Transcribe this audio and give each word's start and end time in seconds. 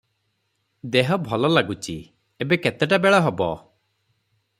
"ଦେହ 0.95 1.11
ଭଲ 1.27 1.51
ଲାଗୁଚି! 1.55 1.97
ଏବେ 2.47 2.59
କେତେଟା 2.65 3.01
ବେଳ 3.05 3.21
ହବ? 3.27 3.51